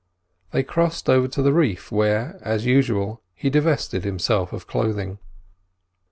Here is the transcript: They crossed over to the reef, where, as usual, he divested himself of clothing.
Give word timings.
They 0.49 0.63
crossed 0.63 1.07
over 1.11 1.27
to 1.27 1.43
the 1.43 1.53
reef, 1.53 1.91
where, 1.91 2.39
as 2.41 2.65
usual, 2.65 3.21
he 3.35 3.51
divested 3.51 4.03
himself 4.03 4.51
of 4.51 4.65
clothing. 4.65 5.19